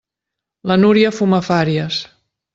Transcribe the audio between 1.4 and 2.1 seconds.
fàries.